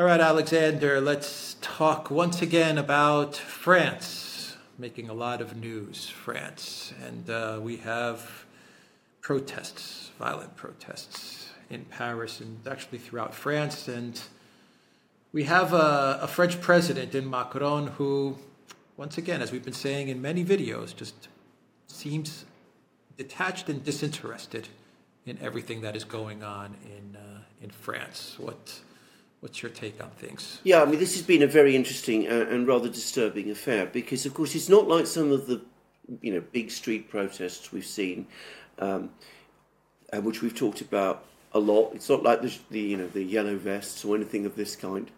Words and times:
All 0.00 0.06
right, 0.06 0.18
Alexander, 0.18 0.98
let's 0.98 1.56
talk 1.60 2.10
once 2.10 2.40
again 2.40 2.78
about 2.78 3.36
France, 3.36 4.56
making 4.78 5.10
a 5.10 5.12
lot 5.12 5.42
of 5.42 5.58
news, 5.58 6.08
France. 6.08 6.94
And 7.04 7.28
uh, 7.28 7.58
we 7.60 7.76
have 7.76 8.46
protests, 9.20 10.10
violent 10.18 10.56
protests 10.56 11.50
in 11.68 11.84
Paris 11.84 12.40
and 12.40 12.66
actually 12.66 12.96
throughout 12.96 13.34
France. 13.34 13.88
And 13.88 14.18
we 15.34 15.44
have 15.44 15.74
a, 15.74 16.20
a 16.22 16.26
French 16.26 16.62
president 16.62 17.14
in 17.14 17.28
Macron 17.28 17.88
who, 17.88 18.38
once 18.96 19.18
again, 19.18 19.42
as 19.42 19.52
we've 19.52 19.66
been 19.66 19.74
saying 19.74 20.08
in 20.08 20.22
many 20.22 20.42
videos, 20.42 20.96
just 20.96 21.28
seems 21.88 22.46
detached 23.18 23.68
and 23.68 23.84
disinterested 23.84 24.68
in 25.26 25.36
everything 25.42 25.82
that 25.82 25.94
is 25.94 26.04
going 26.04 26.42
on 26.42 26.74
in, 26.86 27.16
uh, 27.16 27.42
in 27.60 27.68
France. 27.68 28.36
What 28.38 28.80
What's 29.40 29.62
your 29.62 29.70
take 29.70 30.02
on 30.02 30.10
things? 30.10 30.60
Yeah, 30.64 30.82
I 30.82 30.84
mean, 30.84 31.00
this 31.00 31.14
has 31.14 31.22
been 31.22 31.42
a 31.42 31.46
very 31.46 31.74
interesting 31.74 32.26
and, 32.26 32.48
and 32.48 32.66
rather 32.66 32.88
disturbing 32.88 33.50
affair 33.50 33.86
because, 33.86 34.26
of 34.26 34.34
course, 34.34 34.54
it's 34.54 34.68
not 34.68 34.86
like 34.86 35.06
some 35.06 35.32
of 35.32 35.46
the 35.46 35.62
you 36.20 36.32
know 36.32 36.42
big 36.52 36.70
street 36.70 37.08
protests 37.08 37.72
we've 37.72 37.86
seen, 37.86 38.26
um, 38.78 39.10
which 40.12 40.42
we've 40.42 40.54
talked 40.54 40.82
about 40.82 41.24
a 41.52 41.58
lot. 41.58 41.92
It's 41.94 42.08
not 42.08 42.22
like 42.22 42.42
the, 42.42 42.54
the 42.70 42.80
you 42.80 42.96
know 42.96 43.06
the 43.06 43.22
yellow 43.22 43.56
vests 43.56 44.04
or 44.04 44.14
anything 44.14 44.44
of 44.44 44.56
this 44.56 44.76
kind. 44.76 45.10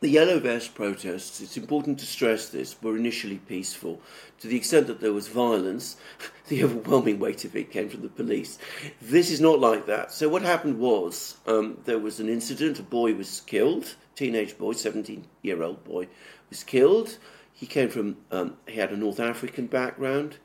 The 0.00 0.08
Yellow 0.10 0.40
Vest 0.40 0.74
protests, 0.74 1.40
it's 1.40 1.56
important 1.56 1.98
to 2.00 2.06
stress 2.06 2.48
this, 2.48 2.76
were 2.82 2.96
initially 2.96 3.38
peaceful. 3.38 4.02
To 4.40 4.48
the 4.48 4.56
extent 4.56 4.88
that 4.88 5.00
there 5.00 5.12
was 5.12 5.28
violence, 5.28 5.96
the 6.48 6.64
overwhelming 6.64 7.20
weight 7.20 7.44
of 7.44 7.54
it 7.54 7.70
came 7.70 7.88
from 7.88 8.02
the 8.02 8.08
police. 8.08 8.58
This 9.00 9.30
is 9.30 9.40
not 9.40 9.60
like 9.60 9.86
that. 9.86 10.12
So, 10.12 10.28
what 10.28 10.42
happened 10.42 10.78
was 10.78 11.36
um, 11.46 11.78
there 11.84 12.00
was 12.00 12.20
an 12.20 12.28
incident, 12.28 12.80
a 12.80 12.82
boy 12.82 13.14
was 13.14 13.40
killed, 13.42 13.94
teenage 14.16 14.58
boy, 14.58 14.72
17 14.72 15.24
year 15.42 15.62
old 15.62 15.84
boy, 15.84 16.08
was 16.50 16.64
killed. 16.64 17.16
He 17.52 17.66
came 17.66 17.88
from, 17.88 18.16
um, 18.32 18.56
he 18.66 18.74
had 18.74 18.90
a 18.90 18.96
North 18.96 19.20
African 19.20 19.68
background. 19.68 20.38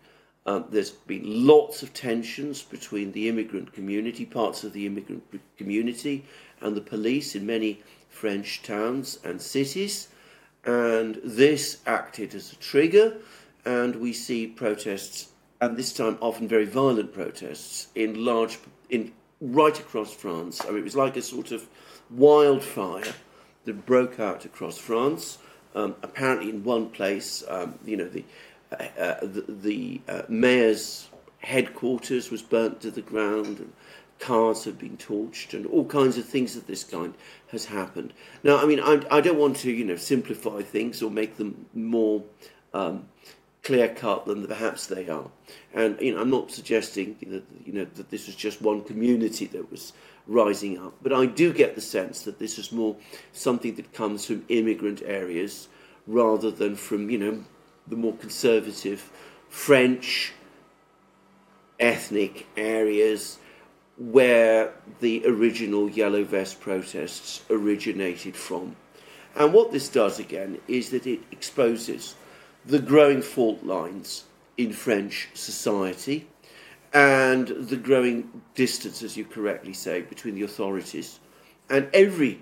Um, 0.46 0.66
there's 0.70 0.92
been 0.92 1.46
lots 1.46 1.84
of 1.84 1.94
tensions 1.94 2.62
between 2.62 3.12
the 3.12 3.28
immigrant 3.28 3.74
community, 3.74 4.26
parts 4.26 4.64
of 4.64 4.74
the 4.74 4.86
immigrant 4.86 5.24
community, 5.58 6.26
and 6.62 6.78
the 6.78 6.82
police 6.82 7.36
in 7.36 7.46
many 7.46 7.82
French 8.20 8.62
towns 8.64 9.18
and 9.24 9.42
cities, 9.42 10.10
and 10.66 11.22
this 11.24 11.78
acted 11.86 12.36
as 12.36 12.52
a 12.52 12.56
trigger, 12.58 13.16
and 13.64 13.96
we 13.96 14.12
see 14.12 14.46
protests, 14.46 15.30
and 15.62 15.78
this 15.78 15.94
time 15.94 16.18
often 16.20 16.46
very 16.46 16.66
violent 16.66 17.14
protests 17.14 17.88
in 17.96 18.26
large, 18.26 18.60
in 18.90 19.14
right 19.40 19.80
across 19.80 20.14
France. 20.14 20.62
I 20.66 20.72
mean, 20.72 20.80
it 20.80 20.84
was 20.84 20.98
like 20.98 21.16
a 21.16 21.22
sort 21.22 21.54
of 21.54 21.70
wildfire 22.10 23.14
that 23.64 23.86
broke 23.86 24.20
out 24.20 24.44
across 24.44 24.78
France. 24.78 25.38
Um, 25.74 25.96
apparently, 26.04 26.50
in 26.50 26.66
one 26.66 26.90
place, 26.90 27.44
um, 27.48 27.80
you 27.86 27.96
know, 27.96 28.10
the 28.10 28.26
uh, 28.72 28.84
uh, 29.00 29.20
the, 29.22 29.46
the 29.48 30.02
uh, 30.10 30.22
mayor's 30.28 31.10
headquarters 31.40 32.30
was 32.30 32.42
burnt 32.42 32.82
to 32.82 32.92
the 32.92 33.02
ground, 33.02 33.60
and 33.60 33.74
cars 34.20 34.66
have 34.66 34.78
been 34.78 34.98
torched, 34.98 35.54
and 35.54 35.66
all 35.66 35.86
kinds 35.86 36.18
of 36.18 36.26
things 36.26 36.56
of 36.56 36.68
this 36.68 36.84
kind 36.84 37.14
has 37.52 37.66
happened. 37.66 38.14
Now, 38.44 38.58
I 38.58 38.66
mean, 38.66 38.80
I, 38.80 39.02
I 39.10 39.22
don't 39.22 39.40
want 39.40 39.58
to, 39.58 39.72
you 39.72 39.86
know, 39.86 39.96
simplify 39.96 40.62
things 40.62 41.02
or 41.02 41.10
make 41.10 41.38
them 41.38 41.66
more 41.74 42.24
um, 42.74 43.08
clear 43.64 43.90
cut 43.90 44.26
than 44.26 44.48
perhaps 44.48 44.88
they 44.88 45.10
are. 45.10 45.30
And 45.74 46.00
you 46.02 46.14
know, 46.14 46.22
I'm 46.22 46.30
not 46.30 46.52
suggesting 46.52 47.18
that 47.28 47.44
you 47.66 47.74
know 47.74 47.86
that 47.96 48.10
this 48.10 48.28
was 48.28 48.36
just 48.36 48.62
one 48.62 48.84
community 48.84 49.46
that 49.48 49.72
was 49.72 49.94
rising 50.28 50.78
up, 50.78 50.94
but 51.02 51.14
I 51.14 51.26
do 51.26 51.54
get 51.54 51.76
the 51.76 51.82
sense 51.82 52.24
that 52.24 52.40
this 52.40 52.60
is 52.60 52.72
more 52.72 52.96
something 53.34 53.76
that 53.76 53.94
comes 53.94 54.26
from 54.26 54.46
immigrant 54.50 55.02
areas 55.06 55.68
rather 56.08 56.52
than 56.52 56.76
from 56.76 57.10
you 57.10 57.18
know 57.18 57.44
the 57.88 57.96
more 57.96 58.14
conservative 58.14 59.12
French 59.50 60.34
ethnic 61.80 62.46
areas 62.58 63.40
where 64.00 64.74
the 65.02 65.26
original 65.28 65.90
Yellow 65.90 66.24
Vest 66.24 66.62
protests 66.62 67.44
originated 67.50 68.36
from. 68.36 68.76
And 69.36 69.54
what 69.54 69.72
this 69.72 69.90
does 69.90 70.20
again 70.20 70.60
is 70.68 70.90
that 70.92 71.06
it 71.06 71.20
exposes 71.32 72.16
the 72.66 72.80
growing 72.80 73.22
fault 73.22 73.64
lines 73.64 74.24
in 74.58 74.72
French 74.72 75.28
society 75.34 76.28
and 76.94 77.48
the 77.48 77.76
growing 77.76 78.42
distance, 78.56 79.04
as 79.04 79.18
you 79.18 79.26
correctly 79.26 79.74
say, 79.74 80.02
between 80.02 80.36
the 80.36 80.44
authorities 80.44 81.20
and 81.70 81.90
every 81.94 82.42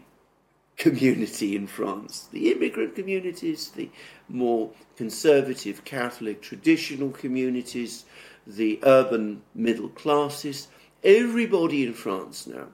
community 0.77 1.55
in 1.55 1.65
France 1.65 2.27
the 2.31 2.51
immigrant 2.51 2.95
communities, 2.95 3.69
the 3.69 3.89
more 4.29 4.69
conservative 4.95 5.83
Catholic 5.83 6.39
traditional 6.39 7.09
communities, 7.09 8.05
the 8.45 8.79
urban 8.83 9.41
middle 9.55 9.89
classes 9.89 10.67
everybody 11.03 11.85
in 11.85 11.93
France 11.93 12.47
now 12.47 12.67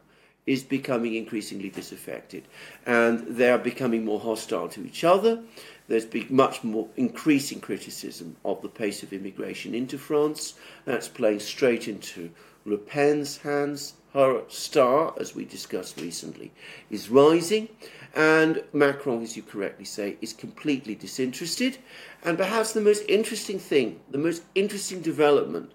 is 0.45 0.63
becoming 0.63 1.15
increasingly 1.15 1.69
disaffected 1.69 2.43
and 2.85 3.19
they 3.27 3.49
are 3.49 3.57
becoming 3.57 4.03
more 4.03 4.19
hostile 4.19 4.67
to 4.67 4.85
each 4.85 5.03
other. 5.03 5.41
There's 5.87 6.07
much 6.29 6.63
more 6.63 6.87
increasing 6.97 7.61
criticism 7.61 8.35
of 8.43 8.61
the 8.61 8.69
pace 8.69 9.03
of 9.03 9.13
immigration 9.13 9.75
into 9.75 9.97
France. 9.97 10.55
That's 10.85 11.07
playing 11.07 11.39
straight 11.39 11.87
into 11.87 12.31
Le 12.65 12.77
Pen's 12.77 13.37
hands. 13.37 13.93
Her 14.13 14.43
star, 14.47 15.13
as 15.19 15.33
we 15.33 15.43
discussed 15.43 15.99
recently, 15.99 16.51
is 16.91 17.09
rising, 17.09 17.69
and 18.15 18.63
Macron, 18.71 19.23
as 19.23 19.35
you 19.35 19.41
correctly 19.41 19.85
say, 19.85 20.17
is 20.21 20.33
completely 20.33 20.93
disinterested. 20.93 21.79
And 22.23 22.37
perhaps 22.37 22.73
the 22.73 22.81
most 22.81 23.03
interesting 23.09 23.57
thing, 23.57 24.01
the 24.11 24.19
most 24.19 24.43
interesting 24.53 25.01
development 25.01 25.71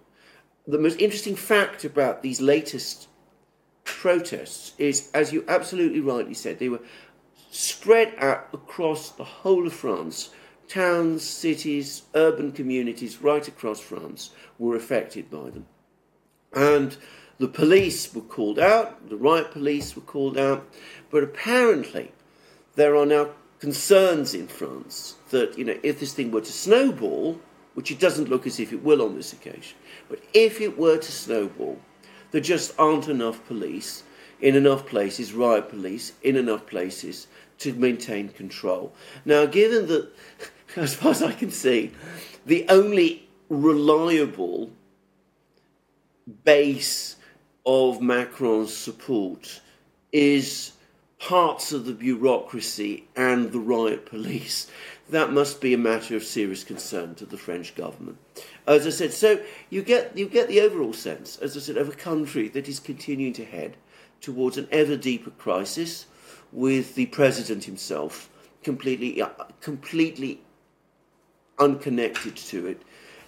the 0.69 0.79
most 0.79 1.01
interesting 1.01 1.35
fact 1.35 1.85
about 1.85 2.23
these 2.23 2.43
latest 2.43 3.09
protests 3.85 4.75
is, 4.77 5.11
as 5.15 5.33
you 5.33 5.43
absolutely 5.49 6.01
rightly 6.01 6.35
said, 6.35 6.59
they 6.59 6.69
were 6.69 6.83
spread 7.51 8.15
out 8.19 8.49
across 8.53 9.11
the 9.11 9.25
whole 9.25 9.67
of 9.67 9.73
France. 9.73 10.29
Towns, 10.69 11.25
cities, 11.25 12.03
urban 12.15 12.53
communities 12.53 13.23
right 13.23 13.49
across 13.49 13.81
France 13.81 14.31
were 14.59 14.77
affected 14.77 15.31
by 15.31 15.49
them. 15.49 15.67
And 16.53 16.99
the 17.39 17.49
police 17.49 18.15
were 18.15 18.21
called 18.21 18.59
out, 18.59 19.09
the 19.09 19.17
riot 19.17 19.51
police 19.51 19.97
were 19.97 20.03
called 20.03 20.37
out, 20.37 20.69
but 21.11 21.23
apparently 21.23 22.13
there 22.75 22.95
are 22.95 23.07
now 23.07 23.31
concerns 23.59 24.35
in 24.35 24.49
France 24.49 25.17
that, 25.31 25.57
you 25.57 25.65
know, 25.65 25.79
if 25.83 25.99
this 25.99 26.13
thing 26.13 26.31
were 26.31 26.43
to 26.43 26.53
snowball, 26.53 27.41
which 27.79 27.93
it 27.93 28.01
doesn't 28.01 28.29
look 28.29 28.45
as 28.45 28.59
if 28.59 28.73
it 28.73 28.83
will 28.83 29.01
on 29.01 29.15
this 29.15 29.33
occasion, 29.33 29.79
but 30.09 30.19
if 30.35 30.61
it 30.61 30.77
were 30.77 30.99
to 30.99 31.13
snowball, 31.13 31.79
there 32.33 32.41
just 32.41 32.75
aren't 32.77 33.07
enough 33.07 33.47
police 33.47 34.03
in 34.41 34.57
enough 34.57 34.85
places, 34.85 35.33
riot 35.33 35.69
police 35.69 36.13
in 36.25 36.35
enough 36.35 36.67
places 36.67 37.29
to 37.59 37.73
maintain 37.75 38.31
control. 38.31 38.93
Now, 39.25 39.47
given 39.47 39.87
that, 39.87 40.11
as 40.77 40.97
far 40.97 41.13
as 41.13 41.23
I 41.23 41.31
can 41.31 41.53
see, 41.53 41.93
the 42.47 42.67
only 42.69 43.29
reliable 43.49 44.73
base 46.43 47.15
of 47.65 48.03
Macron's 48.03 48.77
support 48.77 49.61
is 50.11 50.73
parts 51.19 51.73
of 51.73 51.85
the 51.85 51.93
bureaucracy 51.93 53.05
and 53.17 53.51
the 53.51 53.59
riot 53.59 54.07
police. 54.07 54.71
That 55.11 55.33
must 55.33 55.61
be 55.61 55.75
a 55.75 55.79
matter 55.79 56.17
of 56.17 56.23
serious 56.23 56.65
concern 56.65 57.15
to 57.17 57.27
the 57.27 57.39
French 57.39 57.75
government. 57.75 58.19
As 58.67 58.87
I 58.87 58.91
said, 58.91 59.13
so 59.13 59.41
you 59.71 59.83
get 59.83 60.17
you 60.17 60.29
get 60.29 60.49
the 60.49 60.61
overall 60.61 60.93
sense, 60.93 61.39
as 61.39 61.57
I 61.57 61.61
said, 61.61 61.77
of 61.77 61.89
a 61.89 61.93
country 61.93 62.49
that 62.49 62.69
is 62.69 62.79
continuing 62.79 63.33
to 63.35 63.45
head 63.45 63.77
towards 64.21 64.59
an 64.59 64.69
ever 64.71 64.97
deeper 64.97 65.31
crisis, 65.31 66.07
with 66.53 66.95
the 66.95 67.07
president 67.07 67.65
himself 67.65 68.31
completely 68.63 69.23
uh, 69.23 69.29
completely 69.61 70.41
unconnected 71.59 72.37
to 72.37 72.67
it, 72.67 72.83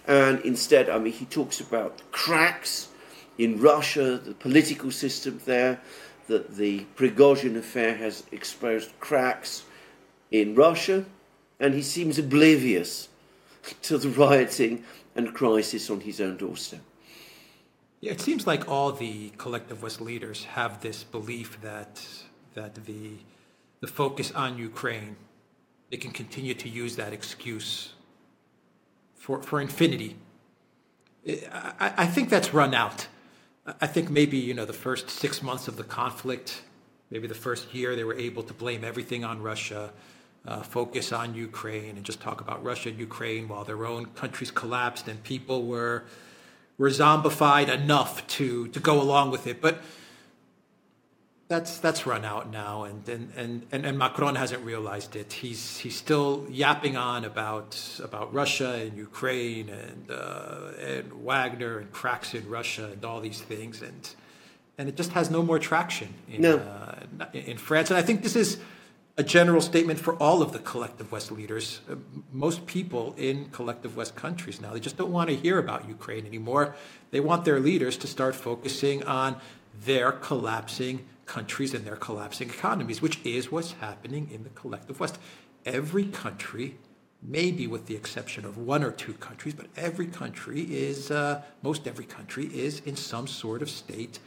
and 0.07 0.39
instead, 0.41 0.89
I 0.89 0.99
mean, 0.99 1.13
he 1.13 1.25
talks 1.25 1.59
about 1.59 2.01
cracks 2.11 2.89
in 3.37 3.59
Russia, 3.59 4.19
the 4.23 4.33
political 4.33 4.91
system 4.91 5.41
there, 5.45 5.79
that 6.27 6.55
the 6.55 6.85
Prigozhin 6.95 7.57
affair 7.57 7.95
has 7.95 8.23
exposed 8.31 8.91
cracks 8.99 9.63
in 10.31 10.55
Russia, 10.55 11.05
and 11.59 11.73
he 11.73 11.81
seems 11.81 12.17
oblivious 12.17 13.09
to 13.83 13.97
the 13.97 14.09
rioting 14.09 14.83
and 15.15 15.33
crisis 15.33 15.89
on 15.89 16.01
his 16.01 16.21
own 16.21 16.37
doorstep. 16.37 16.81
Yeah, 17.99 18.13
it 18.13 18.21
seems 18.21 18.47
like 18.47 18.67
all 18.67 18.91
the 18.91 19.29
collectivist 19.37 20.01
leaders 20.01 20.45
have 20.45 20.81
this 20.81 21.03
belief 21.03 21.61
that 21.61 22.03
that 22.55 22.73
the 22.85 23.11
the 23.79 23.87
focus 23.87 24.31
on 24.31 24.57
Ukraine, 24.57 25.15
they 25.91 25.97
can 25.97 26.11
continue 26.11 26.55
to 26.55 26.67
use 26.67 26.95
that 26.95 27.13
excuse 27.13 27.93
for 29.15 29.41
for 29.43 29.61
infinity. 29.61 30.15
I, 31.27 31.93
I 31.97 32.05
think 32.07 32.29
that's 32.29 32.53
run 32.53 32.73
out. 32.73 33.07
I 33.65 33.87
think 33.87 34.09
maybe 34.09 34.37
you 34.37 34.53
know 34.53 34.65
the 34.65 34.73
first 34.73 35.09
six 35.09 35.41
months 35.41 35.67
of 35.67 35.77
the 35.77 35.83
conflict 35.83 36.63
maybe 37.11 37.27
the 37.27 37.35
first 37.35 37.73
year 37.73 37.95
they 37.95 38.03
were 38.03 38.15
able 38.15 38.41
to 38.41 38.53
blame 38.53 38.83
everything 38.83 39.23
on 39.23 39.41
Russia, 39.41 39.91
uh, 40.47 40.61
focus 40.61 41.11
on 41.11 41.35
Ukraine, 41.35 41.97
and 41.97 42.03
just 42.03 42.21
talk 42.21 42.41
about 42.41 42.63
Russia 42.63 42.89
and 42.89 42.97
Ukraine 42.97 43.47
while 43.47 43.63
their 43.65 43.85
own 43.85 44.05
countries 44.07 44.49
collapsed 44.49 45.07
and 45.07 45.21
people 45.23 45.65
were 45.65 46.05
were 46.77 46.89
zombified 46.89 47.67
enough 47.67 48.25
to 48.27 48.67
to 48.69 48.79
go 48.79 48.99
along 48.99 49.29
with 49.29 49.45
it. 49.45 49.61
But 49.61 49.83
that's 51.51 51.79
that's 51.79 52.05
run 52.05 52.23
out 52.23 52.49
now, 52.49 52.83
and 52.85 53.07
and, 53.09 53.65
and, 53.71 53.85
and 53.85 53.97
Macron 53.97 54.35
hasn't 54.35 54.63
realized 54.63 55.17
it. 55.17 55.33
He's 55.33 55.77
he's 55.79 55.97
still 55.97 56.47
yapping 56.49 56.95
on 56.95 57.25
about 57.25 57.77
about 58.01 58.33
Russia 58.33 58.75
and 58.75 58.95
Ukraine 58.95 59.67
and 59.67 60.09
uh, 60.09 60.71
and 60.79 61.11
Wagner 61.11 61.79
and 61.79 61.91
cracks 61.91 62.33
in 62.33 62.49
Russia 62.49 62.89
and 62.93 63.03
all 63.03 63.19
these 63.19 63.41
things, 63.41 63.81
and 63.81 64.09
and 64.77 64.87
it 64.87 64.95
just 64.95 65.11
has 65.11 65.29
no 65.29 65.43
more 65.43 65.59
traction 65.59 66.13
in 66.29 66.41
no. 66.41 66.57
uh, 66.57 67.25
in 67.33 67.57
France. 67.57 67.91
And 67.91 67.97
I 67.97 68.01
think 68.01 68.23
this 68.23 68.37
is 68.37 68.57
a 69.17 69.23
general 69.23 69.59
statement 69.59 69.99
for 69.99 70.13
all 70.15 70.41
of 70.41 70.53
the 70.53 70.59
collective 70.59 71.11
West 71.11 71.33
leaders. 71.33 71.81
Uh, 71.89 71.95
most 72.31 72.65
people 72.65 73.13
in 73.17 73.49
collective 73.49 73.97
West 73.97 74.15
countries 74.15 74.61
now 74.61 74.71
they 74.71 74.79
just 74.79 74.95
don't 74.95 75.11
want 75.11 75.29
to 75.29 75.35
hear 75.35 75.59
about 75.59 75.85
Ukraine 75.89 76.25
anymore. 76.25 76.75
They 77.11 77.19
want 77.19 77.43
their 77.43 77.59
leaders 77.59 77.97
to 77.97 78.07
start 78.07 78.35
focusing 78.35 79.03
on 79.03 79.35
their 79.85 80.13
collapsing 80.13 81.07
countries 81.31 81.73
and 81.73 81.85
their 81.85 81.95
collapsing 81.95 82.49
economies, 82.49 83.01
which 83.01 83.17
is 83.23 83.49
what's 83.53 83.71
happening 83.87 84.29
in 84.35 84.43
the 84.43 84.49
collective 84.49 84.99
West. 84.99 85.17
Every 85.65 86.05
country, 86.23 86.75
maybe 87.37 87.67
with 87.67 87.85
the 87.85 87.95
exception 87.95 88.43
of 88.43 88.57
one 88.57 88.83
or 88.83 88.91
two 88.91 89.13
countries, 89.13 89.53
but 89.53 89.67
every 89.87 90.07
country 90.07 90.61
is, 90.87 91.09
uh, 91.09 91.41
most 91.61 91.87
every 91.87 92.07
country 92.17 92.45
is 92.47 92.81
in 92.81 92.95
some 92.97 93.27
sort 93.27 93.61
of 93.61 93.69
state 93.69 94.19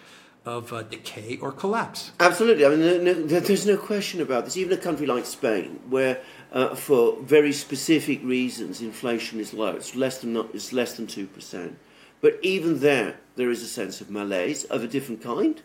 of 0.46 0.72
uh, 0.72 0.82
decay 0.82 1.38
or 1.42 1.52
collapse. 1.52 2.12
Absolutely. 2.20 2.64
I 2.64 2.68
mean, 2.70 3.26
there's 3.26 3.66
no 3.66 3.76
question 3.76 4.22
about 4.22 4.44
this. 4.46 4.56
Even 4.56 4.78
a 4.78 4.80
country 4.80 5.06
like 5.06 5.26
Spain, 5.26 5.80
where 5.90 6.14
uh, 6.52 6.74
for 6.74 7.02
very 7.22 7.52
specific 7.52 8.22
reasons 8.22 8.80
inflation 8.80 9.40
is 9.40 9.52
low, 9.52 9.72
it's 9.76 9.94
less 9.94 10.16
than 10.20 10.36
it's 10.54 10.72
less 10.72 10.96
than 10.96 11.06
two 11.06 11.26
percent. 11.26 11.76
But 12.24 12.38
even 12.42 12.80
there, 12.80 13.10
there 13.36 13.50
is 13.50 13.62
a 13.62 13.66
sense 13.66 14.00
of 14.00 14.08
malaise 14.08 14.64
of 14.64 14.82
a 14.82 14.86
different 14.86 15.22
kind. 15.22 15.60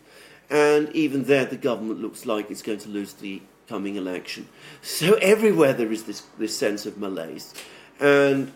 And 0.50 0.90
even 0.90 1.24
there, 1.24 1.44
the 1.44 1.56
government 1.56 2.02
looks 2.02 2.26
like 2.26 2.50
it's 2.50 2.62
going 2.62 2.80
to 2.80 2.88
lose 2.88 3.12
the 3.14 3.40
coming 3.68 3.94
election. 3.94 4.48
So 4.82 5.14
everywhere 5.14 5.72
there 5.72 5.92
is 5.92 6.04
this, 6.04 6.22
this 6.38 6.56
sense 6.58 6.86
of 6.86 6.98
malaise. 6.98 7.54
And 8.00 8.52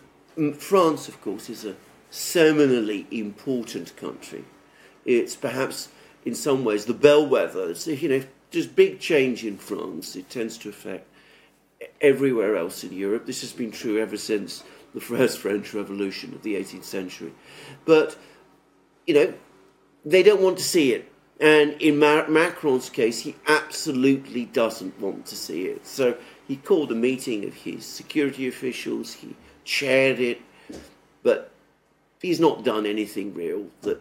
France, 0.57 1.07
of 1.07 1.21
course, 1.21 1.49
is 1.49 1.63
a 1.63 1.75
seminally 2.11 3.05
important 3.11 3.95
country. 3.95 4.43
It's 5.05 5.35
perhaps, 5.35 5.89
in 6.25 6.35
some 6.35 6.65
ways, 6.65 6.85
the 6.85 6.93
bellwether. 6.93 7.69
It's, 7.69 7.87
you 7.87 8.09
know, 8.09 8.23
there's 8.51 8.67
big 8.67 8.99
change 8.99 9.45
in 9.45 9.57
France. 9.57 10.17
It 10.17 10.29
tends 10.29 10.57
to 10.59 10.69
affect 10.69 11.07
everywhere 12.01 12.57
else 12.57 12.83
in 12.83 12.91
Europe. 12.91 13.25
This 13.25 13.41
has 13.41 13.53
been 13.53 13.71
true 13.71 14.01
ever 14.01 14.17
since 14.17 14.63
the 14.93 15.01
first 15.01 15.39
French 15.39 15.73
Revolution 15.73 16.33
of 16.33 16.41
the 16.41 16.55
18th 16.55 16.83
century. 16.83 17.33
But, 17.85 18.17
you 19.07 19.13
know, 19.13 19.33
they 20.03 20.23
don't 20.23 20.41
want 20.41 20.57
to 20.57 20.63
see 20.63 20.93
it 20.93 21.11
and 21.39 21.73
in 21.81 21.99
Macron's 21.99 22.89
case, 22.89 23.19
he 23.19 23.35
absolutely 23.47 24.45
doesn't 24.45 24.99
want 24.99 25.25
to 25.27 25.35
see 25.35 25.65
it. 25.65 25.85
So 25.85 26.15
he 26.47 26.55
called 26.55 26.91
a 26.91 26.95
meeting 26.95 27.43
of 27.45 27.53
his 27.53 27.85
security 27.85 28.47
officials, 28.47 29.13
he 29.13 29.35
chaired 29.65 30.19
it, 30.19 30.41
but 31.23 31.51
he's 32.21 32.39
not 32.39 32.63
done 32.63 32.85
anything 32.85 33.33
real 33.33 33.65
that 33.81 33.99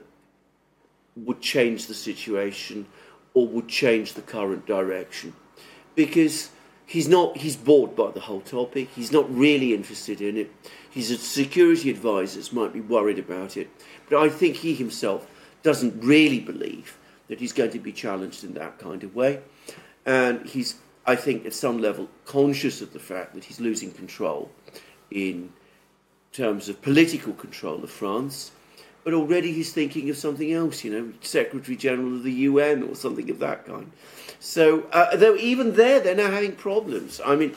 would 1.17 1.41
change 1.41 1.87
the 1.87 1.95
situation 1.95 2.87
or 3.35 3.49
would 3.49 3.69
change 3.69 4.15
the 4.15 4.23
current 4.23 4.65
direction. 4.67 5.35
Because 5.97 6.51
he's 6.87 7.09
not 7.09 7.37
he's 7.39 7.57
bored 7.57 7.97
by 7.97 8.13
the 8.13 8.21
whole 8.21 8.43
topic, 8.43 8.91
he's 8.95 9.11
not 9.11 9.33
really 9.35 9.75
interested 9.75 10.21
in 10.21 10.37
it. 10.37 10.53
His 10.89 11.21
security 11.21 11.91
advisors 11.91 12.53
might 12.53 12.73
be 12.73 12.81
worried 12.81 13.19
about 13.19 13.57
it, 13.57 13.69
but 14.09 14.21
I 14.23 14.29
think 14.29 14.57
he 14.57 14.75
himself 14.75 15.29
doesn't 15.65 16.05
really 16.05 16.39
believe 16.39 16.97
that 17.29 17.41
he's 17.41 17.53
going 17.53 17.71
to 17.71 17.79
be 17.79 17.93
challenged 17.93 18.45
in 18.45 18.55
that 18.55 18.79
kind 18.79 19.03
of 19.03 19.15
way. 19.15 19.41
And 20.07 20.47
he's, 20.47 20.77
I 21.07 21.17
think, 21.17 21.47
at 21.47 21.55
some 21.55 21.79
level, 21.79 22.09
conscious 22.27 22.81
of 22.83 22.93
the 22.93 22.99
fact 22.99 23.35
that 23.35 23.45
he's 23.45 23.61
losing 23.61 23.91
control 23.91 24.51
in 25.11 25.53
terms 26.33 26.69
of 26.69 26.83
political 26.83 27.33
control 27.33 27.83
of 27.83 27.91
France. 27.91 28.51
But 29.05 29.15
already 29.15 29.53
he's 29.53 29.73
thinking 29.73 30.09
of 30.11 30.17
something 30.17 30.53
else, 30.53 30.83
you 30.83 30.91
know, 30.91 31.13
Secretary 31.21 31.77
General 31.77 32.17
of 32.17 32.23
the 32.23 32.33
UN 32.33 32.83
or 32.83 32.95
something 32.95 33.31
of 33.31 33.39
that 33.39 33.67
kind. 33.67 33.93
So, 34.41 34.83
uh, 34.93 35.17
though 35.17 35.37
even 35.37 35.75
there, 35.75 36.01
they're 36.01 36.15
now 36.15 36.31
having 36.31 36.53
problems. 36.53 37.21
I 37.25 37.37
mean, 37.37 37.55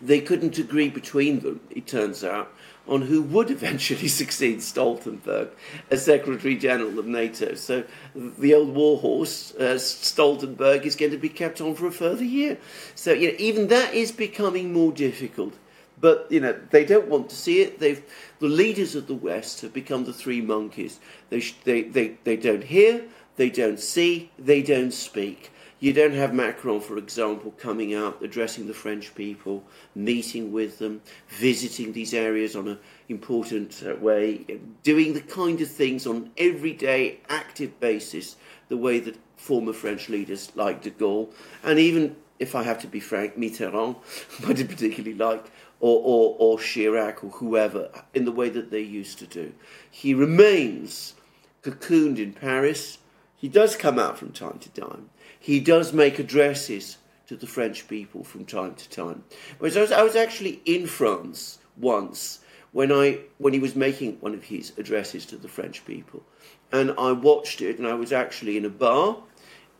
they 0.00 0.20
couldn't 0.20 0.58
agree 0.58 0.88
between 0.88 1.40
them, 1.40 1.60
it 1.70 1.86
turns 1.86 2.22
out, 2.22 2.52
on 2.86 3.02
who 3.02 3.22
would 3.22 3.50
eventually 3.50 4.08
succeed 4.22 4.58
Stoltenberg 4.58 5.50
as 5.90 6.04
Secretary 6.04 6.56
General 6.56 6.98
of 6.98 7.06
NATO. 7.06 7.54
So 7.54 7.84
the 8.14 8.54
old 8.54 8.74
warhorse, 8.74 9.54
uh, 9.56 9.74
Stoltenberg, 9.74 10.84
is 10.84 10.96
going 10.96 11.12
to 11.12 11.18
be 11.18 11.28
kept 11.28 11.60
on 11.60 11.74
for 11.74 11.86
a 11.86 11.92
further 11.92 12.24
year. 12.24 12.58
So 12.94 13.12
you 13.12 13.28
know, 13.28 13.36
even 13.38 13.68
that 13.68 13.94
is 13.94 14.12
becoming 14.12 14.72
more 14.72 14.92
difficult. 14.92 15.54
But 16.00 16.28
you 16.30 16.38
know 16.38 16.58
they 16.70 16.84
don't 16.84 17.08
want 17.08 17.30
to 17.30 17.36
see 17.36 17.60
it. 17.60 17.80
They've 17.80 18.02
the 18.38 18.46
leaders 18.46 18.94
of 18.94 19.08
the 19.08 19.14
West 19.14 19.62
have 19.62 19.72
become 19.72 20.04
the 20.04 20.12
three 20.12 20.40
monkeys. 20.40 21.00
They 21.28 21.40
they 21.64 21.82
they, 21.82 22.16
they 22.22 22.36
don't 22.36 22.62
hear, 22.62 23.02
they 23.36 23.50
don't 23.50 23.80
see, 23.80 24.30
they 24.38 24.62
don't 24.62 24.92
speak. 24.92 25.50
You 25.80 25.92
don't 25.92 26.14
have 26.14 26.34
Macron, 26.34 26.80
for 26.80 26.98
example, 26.98 27.52
coming 27.52 27.94
out, 27.94 28.20
addressing 28.20 28.66
the 28.66 28.74
French 28.74 29.14
people, 29.14 29.62
meeting 29.94 30.50
with 30.50 30.80
them, 30.80 31.02
visiting 31.28 31.92
these 31.92 32.12
areas 32.12 32.56
on 32.56 32.66
an 32.66 32.78
important 33.08 33.84
uh, 33.86 33.94
way, 33.94 34.44
doing 34.82 35.14
the 35.14 35.20
kind 35.20 35.60
of 35.60 35.70
things 35.70 36.04
on 36.04 36.16
an 36.16 36.30
everyday, 36.36 37.20
active 37.28 37.78
basis, 37.78 38.36
the 38.68 38.76
way 38.76 38.98
that 38.98 39.16
former 39.36 39.72
French 39.72 40.08
leaders 40.08 40.50
like 40.56 40.82
de 40.82 40.90
Gaulle, 40.90 41.32
and 41.62 41.78
even, 41.78 42.16
if 42.40 42.56
I 42.56 42.64
have 42.64 42.80
to 42.80 42.88
be 42.88 42.98
frank, 42.98 43.36
Mitterrand, 43.36 43.96
I 44.48 44.52
didn't 44.52 44.70
particularly 44.70 45.16
like, 45.16 45.46
or, 45.78 46.00
or, 46.02 46.36
or 46.40 46.58
Chirac, 46.58 47.22
or 47.22 47.30
whoever, 47.30 47.88
in 48.14 48.24
the 48.24 48.32
way 48.32 48.48
that 48.48 48.72
they 48.72 48.80
used 48.80 49.20
to 49.20 49.26
do. 49.28 49.52
He 49.88 50.12
remains 50.12 51.14
cocooned 51.62 52.18
in 52.18 52.32
Paris. 52.32 52.97
He 53.38 53.48
does 53.48 53.76
come 53.76 53.98
out 54.00 54.18
from 54.18 54.32
time 54.32 54.58
to 54.58 54.68
time. 54.70 55.10
He 55.38 55.60
does 55.60 55.92
make 55.92 56.18
addresses 56.18 56.98
to 57.28 57.36
the 57.36 57.46
French 57.46 57.86
people 57.86 58.24
from 58.24 58.44
time 58.44 58.74
to 58.74 58.88
time. 58.90 59.22
Whereas 59.58 59.76
I 59.76 59.80
was, 59.80 59.92
I 59.92 60.02
was 60.02 60.16
actually 60.16 60.60
in 60.64 60.88
France 60.88 61.58
once 61.76 62.40
when 62.72 62.90
I 62.90 63.20
when 63.38 63.52
he 63.52 63.60
was 63.60 63.76
making 63.76 64.18
one 64.20 64.34
of 64.34 64.44
his 64.44 64.72
addresses 64.76 65.24
to 65.26 65.36
the 65.36 65.48
French 65.48 65.86
people, 65.86 66.24
and 66.72 66.92
I 66.98 67.12
watched 67.12 67.62
it, 67.62 67.78
and 67.78 67.86
I 67.86 67.94
was 67.94 68.12
actually 68.12 68.56
in 68.56 68.64
a 68.64 68.70
bar 68.70 69.18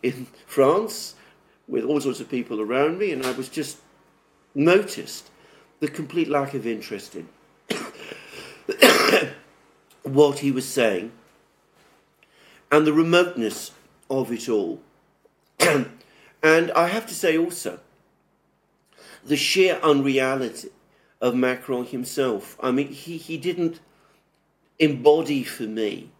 in 0.03 0.27
France 0.47 1.17
with 1.67 1.85
all 1.85 2.01
sorts 2.01 2.21
of 2.21 2.31
people 2.31 2.61
around 2.61 2.99
me, 2.99 3.11
and 3.11 3.27
I 3.27 3.33
was 3.33 3.49
just 3.49 3.79
noticed 4.55 5.31
the 5.81 5.89
complete 5.89 6.29
lack 6.29 6.55
of 6.55 6.67
interest 6.67 7.17
in 7.17 7.29
what 10.03 10.39
he 10.39 10.53
was 10.53 10.67
saying 10.67 11.13
and 12.71 12.87
the 12.87 12.93
remoteness 12.93 13.73
of 14.11 14.33
it 14.33 14.49
all. 14.49 14.81
and 15.61 16.71
I 16.73 16.89
have 16.89 17.07
to 17.07 17.15
say 17.15 17.37
also, 17.37 17.81
the 19.25 19.37
sheer 19.37 19.79
unreality 19.83 20.71
of 21.21 21.35
Macron 21.35 21.87
himself. 21.87 22.57
I 22.61 22.71
mean, 22.71 22.89
he, 22.89 23.17
he 23.17 23.37
didn't 23.37 23.81
embody 24.79 25.43
for 25.43 25.65
me 25.65 26.11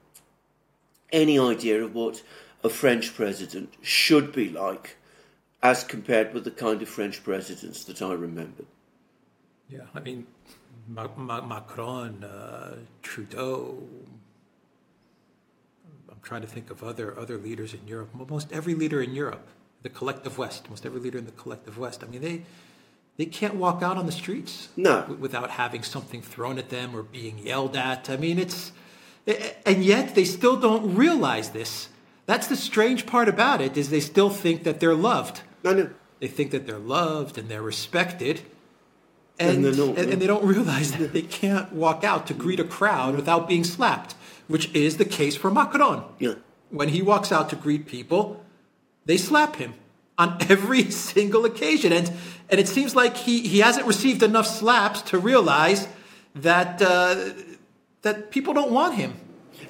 any 1.13 1.39
idea 1.39 1.83
of 1.85 1.95
what 1.95 2.23
a 2.63 2.69
French 2.69 3.15
president 3.15 3.75
should 3.81 4.33
be 4.33 4.49
like 4.49 4.97
as 5.63 5.85
compared 5.85 6.35
with 6.35 6.45
the 6.45 6.51
kind 6.51 6.83
of 6.83 6.89
French 6.89 7.23
presidents 7.23 7.85
that 7.85 8.03
I 8.03 8.13
remembered. 8.13 8.67
Yeah, 9.69 9.83
I 9.95 10.01
mean, 10.01 10.27
Ma- 10.89 11.09
Ma- 11.17 11.45
Macron, 11.45 12.25
uh, 12.25 12.77
Trudeau, 13.03 13.83
I'm 16.19 16.25
trying 16.25 16.41
to 16.41 16.49
think 16.49 16.69
of 16.71 16.83
other 16.83 17.17
other 17.17 17.39
leaders 17.39 17.75
in 17.75 17.87
Europe. 17.87 18.11
Almost 18.19 18.53
every 18.53 18.75
leader 18.75 19.01
in 19.01 19.15
Europe, 19.15 19.47
the 19.83 19.89
collective 19.89 20.37
West, 20.37 20.65
almost 20.65 20.85
every 20.85 20.99
leader 20.99 21.17
in 21.17 21.27
the 21.27 21.33
collective 21.33 21.79
West. 21.79 22.03
I 22.03 22.09
mean, 22.09 22.23
they 22.23 22.43
they 23.19 23.27
can't 23.27 23.55
walk 23.55 23.85
out 23.85 23.97
on 23.97 24.07
the 24.07 24.13
streets 24.13 24.69
no. 24.77 25.03
w- 25.03 25.21
without 25.21 25.51
having 25.51 25.85
something 25.85 26.21
thrown 26.21 26.59
at 26.59 26.71
them 26.71 26.97
or 26.97 27.05
being 27.05 27.39
yelled 27.39 27.77
at. 27.77 28.11
I 28.11 28.17
mean, 28.17 28.41
it's 28.41 28.73
and 29.65 29.85
yet 29.85 30.17
they 30.17 30.25
still 30.25 30.57
don't 30.57 30.97
realize 30.97 31.51
this. 31.51 31.89
That's 32.27 32.49
the 32.49 32.57
strange 32.57 33.07
part 33.07 33.29
about 33.29 33.61
it 33.61 33.77
is 33.77 33.91
they 33.91 34.01
still 34.01 34.29
think 34.29 34.65
that 34.65 34.81
they're 34.81 34.97
loved. 34.97 35.43
No, 35.63 35.73
no. 35.73 35.91
They 36.19 36.27
think 36.27 36.51
that 36.51 36.67
they're 36.67 36.81
loved 36.81 37.39
and 37.39 37.49
they're 37.49 37.63
respected. 37.63 38.41
And, 39.39 39.65
and, 39.65 39.79
not, 39.79 39.99
and, 39.99 40.11
and 40.11 40.21
they 40.21 40.27
don't 40.27 40.45
realize 40.45 40.91
that 40.99 41.13
they 41.13 41.23
can't 41.23 41.73
walk 41.73 42.03
out 42.03 42.27
to 42.27 42.35
greet 42.35 42.59
a 42.59 42.65
crowd 42.65 43.15
without 43.15 43.47
being 43.47 43.63
slapped 43.63 44.17
which 44.49 44.75
is 44.75 44.97
the 44.97 45.05
case 45.05 45.37
for 45.37 45.51
Macron. 45.51 46.05
Yeah. 46.19 46.35
When 46.71 46.89
he 46.89 47.01
walks 47.01 47.31
out 47.31 47.49
to 47.51 47.57
greet 47.57 47.87
people, 47.87 48.45
they 49.05 49.17
slap 49.17 49.57
him 49.57 49.75
on 50.19 50.37
every 50.49 50.91
single 50.91 51.45
occasion. 51.45 51.93
And, 51.93 52.13
and 52.51 52.61
it 52.61 52.69
seems 52.69 52.97
like 52.97 53.17
he, 53.17 53.47
he 53.47 53.61
hasn't 53.61 53.87
received 53.87 54.23
enough 54.23 54.47
slaps 54.47 55.03
to 55.03 55.19
realize 55.19 55.87
that, 56.35 56.83
uh, 56.83 57.31
that 58.03 58.31
people 58.31 58.55
don't 58.55 58.73
want 58.73 58.95
him. 58.95 59.15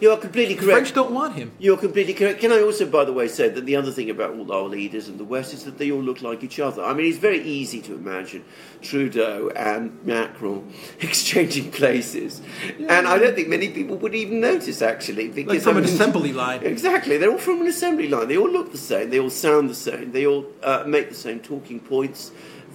You 0.00 0.10
are 0.12 0.16
completely 0.16 0.54
correct. 0.54 0.66
The. 0.66 0.72
French 0.72 0.94
don't 0.94 1.12
want 1.12 1.34
him. 1.34 1.52
You're 1.58 1.76
completely 1.76 2.14
correct. 2.14 2.40
Can 2.40 2.52
I 2.52 2.60
also, 2.60 2.86
by 2.86 3.04
the 3.04 3.12
way, 3.12 3.26
say 3.26 3.48
that 3.48 3.66
the 3.66 3.74
other 3.74 3.90
thing 3.90 4.10
about 4.10 4.34
all 4.34 4.52
our 4.52 4.62
leaders 4.68 5.08
in 5.08 5.18
the 5.18 5.24
West 5.24 5.52
is 5.52 5.64
that 5.64 5.78
they 5.78 5.90
all 5.90 6.00
look 6.02 6.22
like 6.22 6.44
each 6.44 6.60
other. 6.60 6.84
I 6.84 6.94
mean, 6.94 7.06
it's 7.06 7.18
very 7.18 7.42
easy 7.42 7.80
to 7.82 7.94
imagine 7.94 8.44
Trudeau 8.80 9.50
and 9.56 10.04
Macron 10.04 10.72
exchanging 11.00 11.70
places, 11.72 12.40
and 12.78 13.06
I 13.08 13.18
don't 13.18 13.34
think 13.34 13.48
many 13.48 13.70
people 13.70 13.96
would 13.96 14.14
even 14.14 14.40
notice 14.40 14.82
actually 14.82 15.28
because 15.28 15.54
Like 15.54 15.62
from 15.62 15.76
I 15.76 15.80
an 15.80 15.84
assembly 15.84 16.32
line. 16.32 16.62
Exactly, 16.62 17.16
they're 17.16 17.32
all 17.32 17.38
from 17.38 17.60
an 17.62 17.66
assembly 17.66 18.08
line. 18.08 18.28
They 18.28 18.36
all 18.36 18.50
look 18.50 18.70
the 18.72 18.78
same. 18.78 19.10
They 19.10 19.18
all 19.18 19.30
sound 19.30 19.68
the 19.68 19.74
same. 19.74 20.12
They 20.12 20.26
all 20.26 20.46
uh, 20.62 20.84
make 20.86 21.08
the 21.08 21.14
same 21.16 21.40
talking 21.40 21.80
points. 21.80 22.30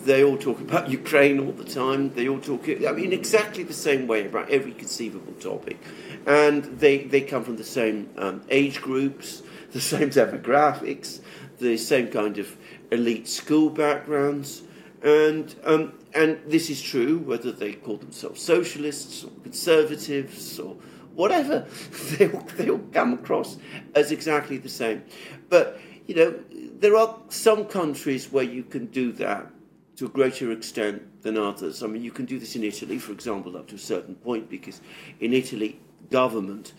They 0.06 0.22
all 0.24 0.38
talk 0.38 0.60
about 0.60 0.90
Ukraine 0.90 1.40
all 1.40 1.54
the 1.54 1.64
time. 1.64 2.14
They 2.14 2.28
all 2.28 2.40
talk, 2.40 2.68
I 2.68 2.92
mean, 2.92 3.14
exactly 3.14 3.64
the 3.64 3.74
same 3.74 4.06
way 4.06 4.26
about 4.26 4.50
every 4.50 4.74
conceivable 4.74 5.34
topic. 5.34 5.78
And 6.26 6.64
they, 6.78 7.06
they 7.06 7.22
come 7.22 7.46
from 7.46 7.56
the 7.56 7.64
same 7.64 8.10
um, 8.18 8.42
age 8.50 8.82
groups, 8.82 9.44
the 9.72 9.80
same 9.80 10.10
demographics, 10.10 11.22
the 11.60 11.78
same 11.78 12.10
kind 12.10 12.38
of 12.38 12.58
elite 12.92 13.30
school 13.30 13.70
backgrounds. 13.70 14.64
And, 15.04 15.56
um, 15.64 15.94
and 16.14 16.40
this 16.48 16.70
is 16.70 16.82
true 16.82 17.20
whether 17.20 17.54
they 17.54 17.74
call 17.74 17.98
themselves 17.98 18.42
socialists 18.42 19.24
or 19.24 19.32
conservatives 19.42 20.60
or 20.60 20.76
whatever. 21.16 21.66
They 22.18 22.30
all, 22.30 22.48
they 22.58 22.70
all 22.70 22.82
come 22.92 23.14
across 23.14 23.58
as 23.96 24.12
exactly 24.12 24.58
the 24.58 24.70
same. 24.70 25.04
But, 25.50 25.80
you 26.08 26.16
know, 26.16 26.40
there 26.80 26.98
are 26.98 27.18
some 27.30 27.66
countries 27.66 28.32
where 28.32 28.44
you 28.44 28.64
can 28.64 28.88
do 28.88 29.14
that 29.14 29.48
to 29.96 30.06
a 30.06 30.10
greater 30.10 30.52
extent 30.52 31.22
than 31.22 31.38
others. 31.38 31.84
I 31.84 31.88
mean, 31.88 32.04
you 32.04 32.12
can 32.12 32.26
do 32.26 32.40
this 32.40 32.56
in 32.56 32.64
Italy, 32.64 32.98
for 32.98 33.12
example, 33.12 33.56
up 33.58 33.68
to 33.68 33.76
a 33.76 33.80
certain 33.80 34.16
point, 34.16 34.50
because 34.50 34.82
in 35.20 35.34
Italy, 35.34 35.80
government, 36.10 36.74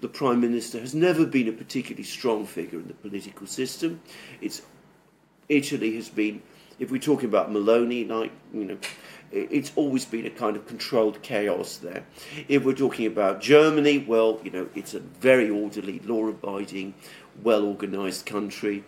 the 0.00 0.08
prime 0.08 0.40
minister 0.40 0.78
has 0.80 0.94
never 0.94 1.24
been 1.24 1.48
a 1.48 1.52
particularly 1.52 2.04
strong 2.04 2.44
figure 2.44 2.78
in 2.78 2.88
the 2.88 2.94
political 2.94 3.46
system. 3.46 4.00
It's 4.40 4.62
Italy 5.48 5.94
has 5.96 6.08
been, 6.08 6.42
if 6.78 6.90
we're 6.90 7.00
talking 7.00 7.28
about 7.28 7.50
Meloni, 7.50 8.08
like, 8.08 8.32
you 8.52 8.64
know, 8.64 8.78
it's 9.32 9.72
always 9.74 10.04
been 10.04 10.26
a 10.26 10.30
kind 10.30 10.56
of 10.56 10.66
controlled 10.66 11.22
chaos 11.22 11.78
there. 11.78 12.04
If 12.48 12.64
we're 12.64 12.74
talking 12.74 13.06
about 13.06 13.40
Germany, 13.40 13.98
well, 13.98 14.40
you 14.44 14.50
know, 14.50 14.68
it's 14.74 14.94
a 14.94 15.00
very 15.00 15.48
orderly, 15.48 16.00
law 16.00 16.28
abiding, 16.28 16.94
well 17.42 17.64
organized 17.64 18.26
country. 18.26 18.84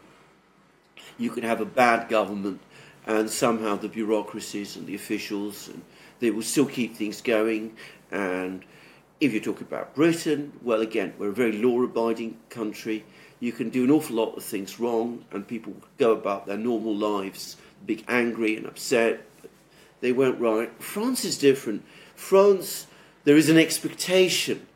You 1.17 1.31
can 1.31 1.43
have 1.43 1.61
a 1.61 1.65
bad 1.65 2.09
government, 2.09 2.61
and 3.09 3.29
somehow 3.29 3.75
the 3.75 3.89
bureaucracies 3.89 4.77
and 4.77 4.87
the 4.87 4.95
officials, 4.95 5.69
and 5.69 5.83
they 6.21 6.31
will 6.31 6.43
still 6.43 6.67
keep 6.67 6.95
things 6.95 7.23
going. 7.23 7.75
And 8.13 8.63
if 9.19 9.33
you 9.33 9.41
talk 9.41 9.63
about 9.63 9.95
Britain, 9.95 10.53
well, 10.63 10.83
again, 10.83 11.15
we're 11.19 11.31
a 11.31 11.33
very 11.33 11.53
law 11.53 11.83
abiding 11.83 12.37
country. 12.51 13.05
You 13.41 13.51
can 13.51 13.71
do 13.71 13.83
an 13.85 13.91
awful 13.91 14.17
lot 14.17 14.37
of 14.37 14.45
things 14.45 14.79
wrong, 14.79 15.25
and 15.33 15.49
people 15.49 15.73
go 15.97 16.13
about 16.13 16.47
their 16.47 16.59
normal 16.59 16.95
lives, 16.95 17.57
be 17.87 18.05
angry 18.09 18.57
and 18.59 18.67
upset. 18.67 19.25
They 20.01 20.13
weren't 20.13 20.39
right. 20.39 20.71
France 20.81 21.25
is 21.25 21.39
different. 21.39 21.85
France, 22.15 22.87
there 23.25 23.37
is 23.37 23.49
an 23.49 23.57
expectation 23.57 24.67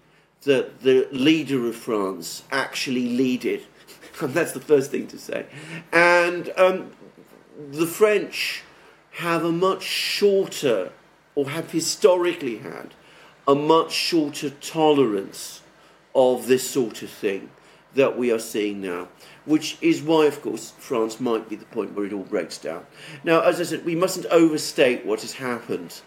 that 0.45 0.81
the 0.81 1.07
leader 1.13 1.67
of 1.69 1.77
France 1.77 2.45
actually 2.51 3.17
lead 3.17 3.45
it. 3.45 3.67
And 4.21 4.35
that's 4.35 4.53
the 4.53 4.61
first 4.61 4.91
thing 4.91 5.07
to 5.07 5.19
say. 5.19 5.47
And 5.91 6.53
um, 6.59 6.93
the 7.71 7.87
French 7.87 8.63
have 9.13 9.45
a 9.45 9.53
much 9.53 9.83
shorter, 9.83 10.93
or 11.35 11.51
have 11.51 11.71
historically 11.71 12.59
had, 12.59 12.95
a 13.47 13.55
much 13.55 13.93
shorter 13.93 14.51
tolerance 14.51 15.63
of 16.15 16.47
this 16.47 16.69
sort 16.69 17.03
of 17.03 17.11
thing 17.11 17.51
that 17.95 18.17
we 18.17 18.31
are 18.33 18.39
seeing 18.39 18.81
now, 18.81 19.09
which 19.45 19.77
is 19.83 20.03
why, 20.03 20.27
of 20.27 20.41
course, 20.41 20.73
France 20.79 21.21
might 21.21 21.49
be 21.49 21.57
the 21.57 21.65
point 21.67 21.95
where 21.95 22.07
it 22.07 22.13
all 22.13 22.23
breaks 22.23 22.57
down. 22.59 22.87
Now, 23.23 23.41
as 23.43 23.61
I 23.61 23.65
said, 23.65 23.85
we 23.85 23.95
mustn't 23.95 24.27
overstate 24.27 25.05
what 25.05 25.21
has 25.21 25.35
happened, 25.35 26.01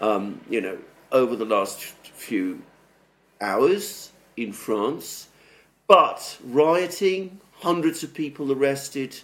um, 0.00 0.40
you 0.48 0.60
know, 0.60 0.78
over 1.12 1.36
the 1.36 1.44
last 1.44 1.82
few 1.82 2.62
hours 3.40 4.12
in 4.36 4.52
France, 4.52 5.28
but 5.86 6.38
rioting, 6.42 7.40
hundreds 7.52 8.02
of 8.02 8.14
people 8.14 8.50
arrested, 8.52 9.20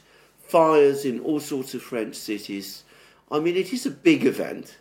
fires 0.47 1.05
in 1.05 1.21
all 1.21 1.41
sorts 1.41 1.75
of 1.75 1.83
French 1.83 2.15
cities. 2.15 2.85
I 3.31 3.39
mean, 3.41 3.57
it 3.57 3.73
is 3.73 3.87
a 3.87 3.91
big 3.91 4.25
event. 4.27 4.77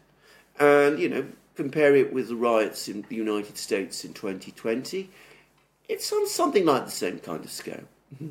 And, 0.60 1.00
you 1.00 1.10
know, 1.10 1.26
compare 1.56 1.96
it 1.96 2.14
with 2.14 2.28
the 2.30 2.36
riots 2.36 2.88
in 2.88 3.06
the 3.10 3.16
United 3.16 3.58
States 3.58 4.04
in 4.06 4.14
2020, 4.14 5.10
it's 5.88 6.12
on 6.12 6.28
something 6.28 6.66
like 6.66 6.86
the 6.86 6.92
same 6.92 7.20
kind 7.20 7.44
of 7.44 7.52
scale. 7.52 7.84
Mm-hmm. 8.14 8.30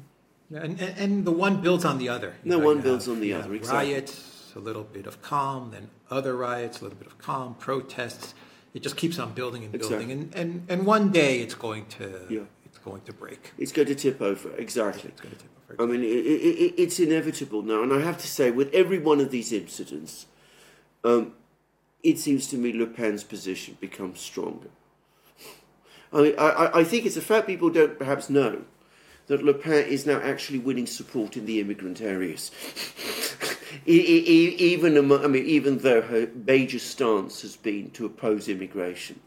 Yeah, 0.50 0.60
And, 0.62 0.80
and, 0.80 1.24
the 1.24 1.30
one 1.30 1.60
builds 1.60 1.84
on 1.84 1.98
the 1.98 2.08
other. 2.08 2.34
No, 2.44 2.58
you 2.58 2.64
one 2.64 2.80
builds 2.80 3.06
have- 3.06 3.14
on 3.14 3.20
the 3.20 3.32
other, 3.34 3.54
exactly. 3.54 3.92
Riots, 3.94 4.52
a 4.56 4.58
little 4.58 4.82
bit 4.82 5.06
of 5.06 5.22
calm, 5.22 5.70
then 5.70 5.90
other 6.10 6.36
riots, 6.36 6.80
a 6.80 6.84
little 6.84 6.98
bit 6.98 7.06
of 7.06 7.18
calm, 7.18 7.54
protests. 7.54 8.34
It 8.74 8.82
just 8.82 8.96
keeps 8.96 9.18
on 9.18 9.32
building 9.32 9.62
and 9.64 9.72
building, 9.72 10.10
Exactly. 10.10 10.40
and, 10.42 10.50
and, 10.56 10.66
and 10.68 10.86
one 10.86 11.10
day 11.10 11.40
it's 11.40 11.54
going 11.54 11.86
to 11.98 12.26
Yeah. 12.28 12.40
Going 12.84 13.02
to 13.02 13.12
break. 13.12 13.52
It's 13.58 13.72
going 13.72 13.88
to 13.88 13.94
tip 13.94 14.20
over, 14.20 14.54
exactly. 14.56 15.10
It's 15.10 15.20
going 15.20 15.34
to 15.34 15.40
tip 15.40 15.50
over. 15.70 15.82
I 15.82 15.86
mean, 15.86 16.02
it, 16.02 16.06
it, 16.06 16.58
it, 16.64 16.74
it's 16.76 16.98
inevitable 16.98 17.62
now. 17.62 17.82
And 17.82 17.92
I 17.92 18.00
have 18.00 18.18
to 18.18 18.26
say, 18.26 18.50
with 18.50 18.72
every 18.74 18.98
one 18.98 19.20
of 19.20 19.30
these 19.30 19.52
incidents, 19.52 20.26
um, 21.04 21.32
it 22.02 22.18
seems 22.18 22.46
to 22.48 22.56
me 22.56 22.72
Le 22.72 22.86
Pen's 22.86 23.24
position 23.24 23.76
becomes 23.80 24.20
stronger. 24.20 24.70
I, 26.12 26.22
mean, 26.22 26.34
I, 26.38 26.70
I- 26.74 26.84
think 26.84 27.06
it's 27.06 27.16
a 27.16 27.20
fact 27.20 27.46
people 27.46 27.70
don't 27.70 27.98
perhaps 27.98 28.28
know 28.28 28.62
that 29.28 29.44
Le 29.44 29.54
Pen 29.54 29.86
is 29.86 30.06
now 30.06 30.18
actually 30.20 30.58
winning 30.58 30.86
support 30.86 31.36
in 31.36 31.46
the 31.46 31.60
immigrant 31.60 32.00
areas. 32.00 32.50
Even, 33.86 34.96
among, 34.96 35.24
I 35.24 35.28
mean, 35.28 35.46
even 35.46 35.78
though 35.78 36.02
her 36.02 36.28
major 36.34 36.80
stance 36.80 37.42
has 37.42 37.56
been 37.56 37.90
to 37.92 38.04
oppose 38.04 38.48
immigration. 38.48 39.20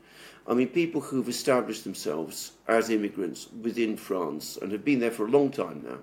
I 0.46 0.54
mean, 0.54 0.68
people 0.68 1.00
who've 1.00 1.30
established 1.30 1.86
themselves 1.86 2.52
as 2.68 2.90
immigrants 2.90 3.48
within 3.62 3.96
France 3.96 4.58
and 4.62 4.72
have 4.72 4.84
been 4.84 5.00
there 5.00 5.12
for 5.12 5.26
a 5.26 5.32
long 5.32 5.52
time 5.52 5.84
now 5.86 6.00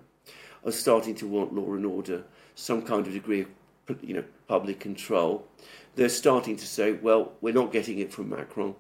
are 0.65 0.73
starting 0.73 1.15
to 1.17 1.27
want 1.27 1.55
law 1.55 1.75
and 1.75 1.85
order, 1.85 2.25
some 2.55 2.83
kind 2.83 3.07
of 3.07 3.13
degree 3.13 3.43
of 3.89 4.03
you 4.03 4.15
know, 4.15 4.25
public 4.49 4.81
control. 4.81 5.47
They're 5.97 6.09
starting 6.09 6.57
to 6.57 6.67
say, 6.67 6.93
well, 6.93 7.33
we're 7.41 7.55
not 7.55 7.73
getting 7.73 7.99
it 7.99 8.13
from 8.13 8.31
Macron. 8.31 8.75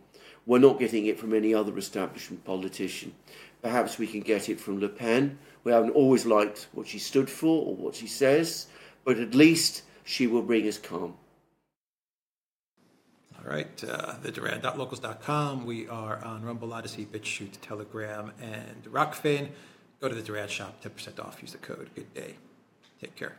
We're 0.46 0.58
not 0.58 0.78
getting 0.78 1.06
it 1.06 1.18
from 1.18 1.34
any 1.34 1.52
other 1.52 1.76
establishment 1.76 2.44
politician. 2.44 3.12
Perhaps 3.60 3.98
we 3.98 4.06
can 4.06 4.20
get 4.20 4.48
it 4.48 4.58
from 4.58 4.80
Le 4.80 4.88
Pen. 4.88 5.38
We 5.64 5.72
haven't 5.72 5.90
always 5.90 6.24
liked 6.24 6.68
what 6.72 6.86
she 6.86 6.98
stood 6.98 7.28
for 7.28 7.66
or 7.66 7.74
what 7.74 7.94
she 7.94 8.06
says, 8.06 8.66
but 9.04 9.18
at 9.18 9.34
least 9.34 9.82
she 10.04 10.26
will 10.26 10.42
bring 10.42 10.66
us 10.66 10.78
calm. 10.78 11.14
All 13.42 13.50
right, 13.50 13.84
uh, 13.84 14.16
the 14.22 14.30
Duran.locals.com. 14.30 15.64
We 15.64 15.88
are 15.88 16.22
on 16.22 16.42
Rumble, 16.42 16.74
Odysee, 16.74 17.06
BitChute, 17.06 17.56
Telegram, 17.62 18.32
and 18.40 18.84
Rokfin. 18.84 19.48
Go 20.00 20.08
to 20.08 20.14
the 20.14 20.22
Duran 20.22 20.48
shop, 20.48 20.82
10% 20.82 21.18
off. 21.18 21.40
Use 21.40 21.52
the 21.52 21.58
code. 21.58 21.88
Good 21.94 22.12
day. 22.12 22.34
Take 23.00 23.16
care. 23.16 23.36